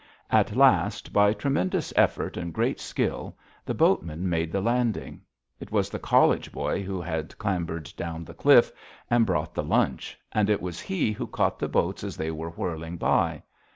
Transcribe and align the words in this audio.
At 0.31 0.55
last, 0.55 1.13
by 1.13 1.31
tremendous 1.31 1.93
effort 1.95 2.35
and 2.35 2.55
great 2.55 2.79
skill, 2.79 3.37
the 3.67 3.75
boatmen 3.75 4.27
made 4.27 4.51
the 4.51 4.59
landing. 4.59 5.21
It 5.59 5.71
was 5.71 5.91
the 5.91 5.99
college 5.99 6.51
boy 6.51 6.81
who 6.81 6.99
had 6.99 7.37
clambered 7.37 7.93
down 7.95 8.25
the 8.25 8.33
cliff 8.33 8.71
and 9.11 9.27
brought 9.27 9.53
the 9.53 9.61
lunch, 9.63 10.17
and 10.31 10.49
it 10.49 10.59
was 10.59 10.81
he 10.81 11.11
who 11.11 11.27
caught 11.27 11.59
the 11.59 11.69
boats 11.69 12.03
as 12.03 12.17
they 12.17 12.31
were 12.31 12.49
whirling 12.49 12.97
by. 12.97 13.43